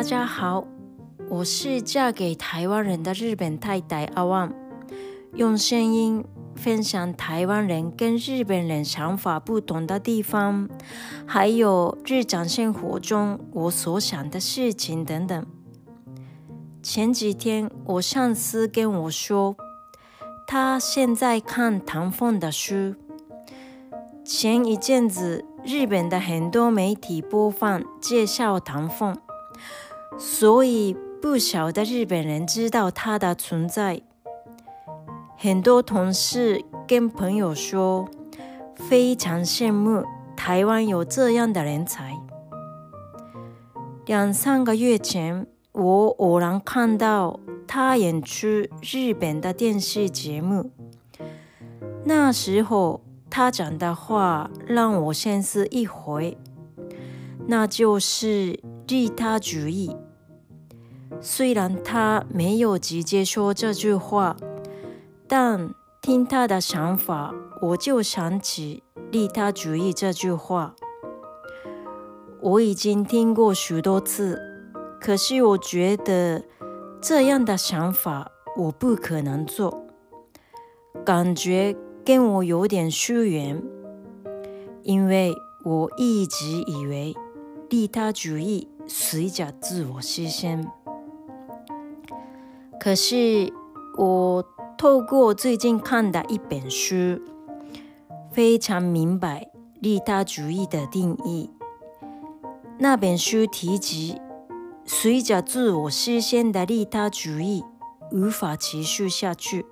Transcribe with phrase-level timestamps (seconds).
[0.00, 0.64] 大家好，
[1.28, 4.50] 我是嫁给台湾人的日本太太阿旺，
[5.34, 10.70] 用声音分享台湾人跟日本人想法不同的地方，
[11.26, 15.46] 还有日常生活中我所想的事情等等。
[16.82, 19.54] 前几天我上司跟我说，
[20.46, 22.94] 他现在看唐凤的书。
[24.24, 29.14] 前一阵子，日本的很多媒体播放介绍唐凤，
[30.18, 34.02] 所以不少的日本人知道他的存在。
[35.36, 38.08] 很多同事跟朋友说，
[38.74, 40.04] 非常羡慕
[40.36, 42.18] 台湾有这样的人才。
[44.06, 48.46] 两三个月前，我偶然看到他演出
[48.82, 50.70] 日本的电视节目，
[52.04, 53.00] 那时候。
[53.32, 56.36] 他讲的话让我深思一回，
[57.46, 58.58] 那就是
[58.88, 59.96] 利他主义。
[61.20, 64.36] 虽然他没有直接说这句话，
[65.28, 70.74] 但听他的想法，我就想起利他主义这句话。
[72.40, 74.40] 我已经听过许多次，
[75.00, 76.42] 可是我觉得
[77.00, 79.86] 这样的想法我不可能做，
[81.04, 81.76] 感觉。
[82.02, 83.62] 跟我有点疏远，
[84.82, 85.34] 因为
[85.64, 87.14] 我一直以为
[87.68, 90.66] 利他主义随着自我牺牲。
[92.80, 93.52] 可是
[93.98, 94.42] 我
[94.78, 97.20] 透过最近看的一本书，
[98.32, 99.50] 非常明白
[99.80, 101.50] 利他主义的定义。
[102.78, 104.18] 那本书提及，
[104.86, 107.62] 随着自我实现的利他主义
[108.12, 109.66] 无法持续下去。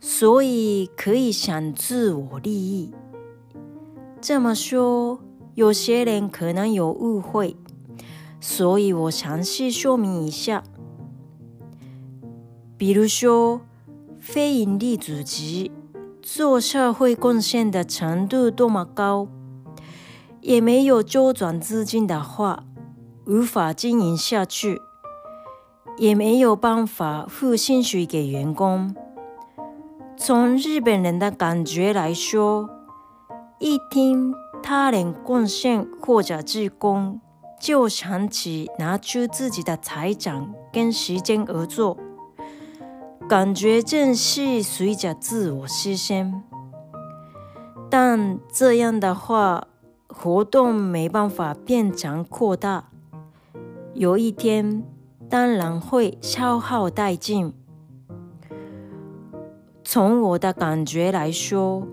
[0.00, 2.94] 所以可以想自我利益。
[4.18, 5.20] 这么说，
[5.54, 7.54] 有些人可能有误会，
[8.40, 10.64] 所以我详细说明一下。
[12.82, 13.60] 比如说，
[14.18, 15.70] 非营利组织
[16.20, 19.28] 做社会贡献的程度多么高，
[20.40, 22.64] 也没有周转资金的话，
[23.24, 24.82] 无法经营下去，
[25.96, 28.92] 也没有办法付薪水给员工。
[30.16, 32.68] 从日本人的感觉来说，
[33.60, 37.20] 一听他人贡献或者自贡，
[37.60, 41.96] 就想起拿出自己的财产跟时间而做，
[43.32, 46.42] 感觉正是随着自我牺牲。
[47.88, 49.68] 但这样的话，
[50.06, 52.90] 活动没办法变长扩大，
[53.94, 54.84] 有一天
[55.30, 57.54] 当然会消耗殆尽。
[59.82, 61.88] 从我的感觉来说，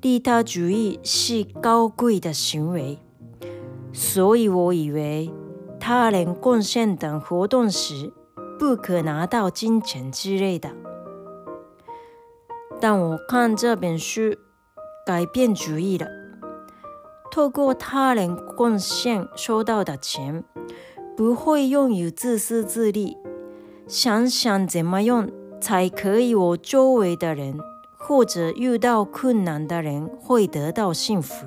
[0.00, 2.98] 利他主义是高贵的行为，
[3.92, 5.30] 所以我以为
[5.78, 8.12] 他人贡献等活动时
[8.58, 10.70] 不可拿到金钱之类的。
[12.80, 14.36] 但我看这本书
[15.06, 16.06] 改变主意了，
[17.30, 20.44] 透过他人贡献收到的钱，
[21.16, 23.16] 不会用于自私自利，
[23.86, 25.30] 想想怎么用。
[25.60, 27.58] 才可以，我周围的人
[27.98, 31.44] 或者遇到困难的人会得到幸福。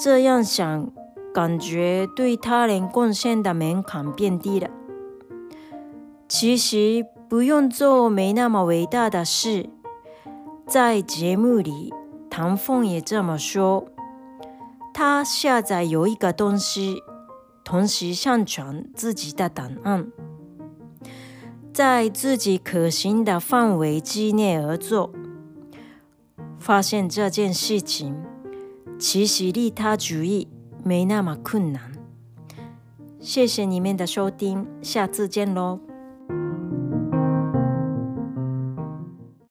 [0.00, 0.92] 这样想，
[1.34, 4.70] 感觉对他人贡献的门槛变低了。
[6.36, 9.70] 其实不用做没那么伟大的事。
[10.66, 11.94] 在节目里，
[12.28, 13.86] 唐凤也这么说。
[14.92, 16.96] 他下载有一个东西，
[17.62, 20.10] 同时上传自己的档案。
[21.72, 25.12] 在自己可行的范围之内而做，
[26.58, 28.20] 发现这件事情
[28.98, 30.48] 其实利他主义
[30.82, 31.92] 没那么困难。
[33.20, 35.78] 谢谢你们的收听，下次见喽。